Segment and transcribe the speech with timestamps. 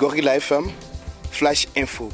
[0.00, 0.64] Gorilla FM,
[1.30, 2.08] Flash Info.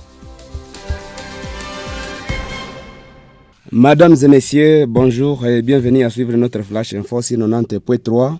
[3.70, 8.38] Mesdames et messieurs, bonjour et bienvenue à suivre notre Flash Info sur 90.3.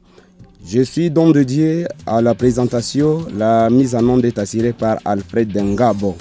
[0.67, 3.25] Je suis Don de Dieu à la présentation.
[3.39, 6.17] La mise en onde est assurée par Alfred Dengabo.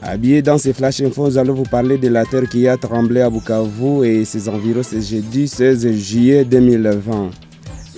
[0.00, 3.20] Habillé dans ces Flash Info, nous allons vous parler de la terre qui a tremblé
[3.20, 7.30] à Bukavu et ses environs ce jeudi 16 juillet 2020.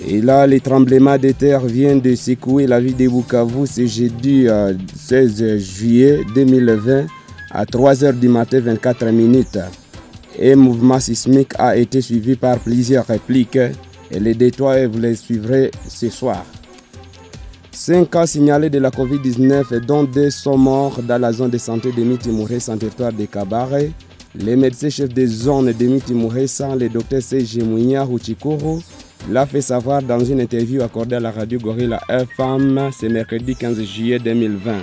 [0.03, 4.47] Et là, les tremblements de terre viennent de secouer la ville de Bukavu ce jeudi
[4.95, 7.05] 16 juillet 2020
[7.51, 9.57] à 3h du matin 24 minutes.
[10.41, 15.71] Un mouvement sismique a été suivi par plusieurs répliques et les détours vous les suivrez
[15.87, 16.45] ce soir.
[17.71, 21.93] Cinq cas signalés de la Covid-19 dont deux sont morts dans la zone de santé
[21.93, 23.79] de Mitimouret sans territoire de Kabare.
[24.33, 27.63] Les médecins chefs de zone de Mitimouret sans le docteur C.G.
[27.63, 28.81] Mounia Huchikuru
[29.29, 33.81] l'a fait savoir dans une interview accordée à la radio Gorilla FM ce mercredi 15
[33.83, 34.73] juillet 2020.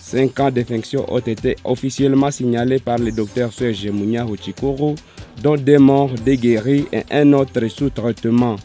[0.00, 4.94] Cinq cas d'infection ont été officiellement signalés par le docteur Serge Mounia Huchikuru,
[5.42, 8.56] dont deux morts, deux guéris et un autre sous traitement.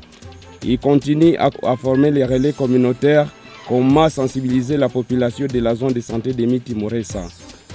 [0.64, 3.28] Il continue à, former les relais communautaires
[3.68, 7.24] comment sensibiliser la population de la zone de santé de Mitimoresa.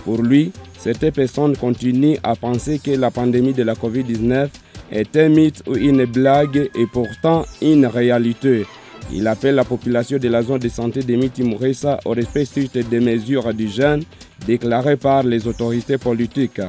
[0.05, 4.49] Pour lui, certaines personnes continuent à penser que la pandémie de la COVID-19
[4.91, 8.67] est un mythe ou une blague et pourtant une réalité.
[9.13, 13.01] Il appelle la population de la zone de santé de Mitimoresa au respect strict des
[13.01, 14.03] mesures d'hygiène
[14.47, 16.61] déclarées par les autorités politiques.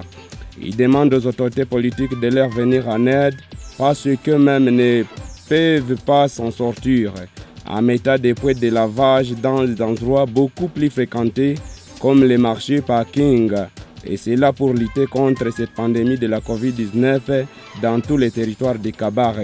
[0.62, 3.36] Il demande aux autorités politiques de leur venir en aide
[3.78, 5.04] parce qu'eux-mêmes ne
[5.48, 7.14] peuvent pas s'en sortir
[7.68, 11.56] en mettant des points de lavage dans des endroits beaucoup plus fréquentés
[12.00, 13.52] comme les marchés parking.
[14.06, 17.46] Et c'est là pour lutter contre cette pandémie de la COVID-19
[17.82, 19.42] dans tous les territoires de Kabare.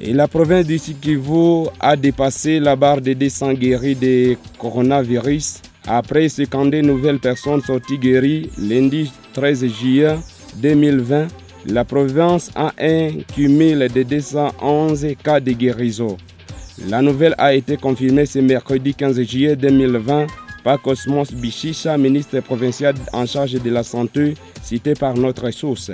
[0.00, 6.28] Et la province du Sikivu a dépassé la barre des 200 guéris de coronavirus après
[6.28, 10.16] 52 nouvelles personnes sorties guéries lundi 13 juillet
[10.56, 11.28] 2020.
[11.66, 16.16] La province a un cumul de 211 cas de guérison.
[16.88, 20.26] La nouvelle a été confirmée ce mercredi 15 juillet 2020
[20.62, 25.90] par Cosmos Bichicha, ministre provincial en charge de la santé, cité par notre source.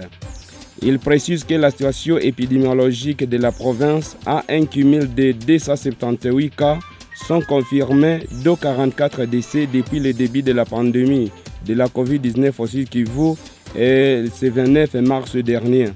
[0.83, 6.79] Il précise que la situation épidémiologique de la province a un cumul de 278 cas
[7.27, 11.31] sont confirmés, dont 44 décès depuis le début de la pandémie
[11.67, 13.39] de la COVID-19 aussi qui vaut
[13.75, 15.89] et ce 29 mars dernier.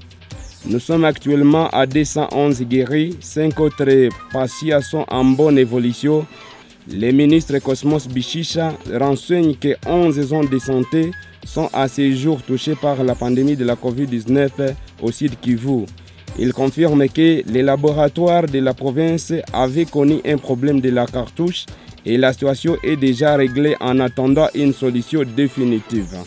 [0.65, 6.25] Nous sommes actuellement à 211 guéris, 5 autres patients sont en bonne évolution.
[6.89, 11.11] Le ministre Cosmos Bichicha renseigne que 11 zones de santé
[11.45, 15.85] sont à ce jour touchées par la pandémie de la COVID-19 au sud Kivu.
[16.39, 21.65] Il confirme que les laboratoires de la province avaient connu un problème de la cartouche
[22.03, 26.17] et la situation est déjà réglée en attendant une solution définitive.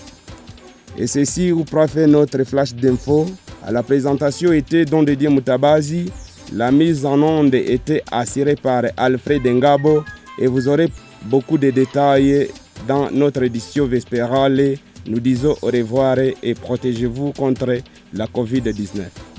[0.97, 3.27] Et ceci vous fait notre flash d'infos.
[3.67, 6.13] À la présentation était Don Didier Moutabazi.
[6.53, 10.05] La mise en onde était assurée par Alfred Ngabo
[10.39, 10.89] et vous aurez
[11.23, 12.49] beaucoup de détails
[12.87, 14.77] dans notre édition vespérale.
[15.07, 17.79] Nous disons au revoir et protégez-vous contre
[18.13, 19.34] la COVID-19.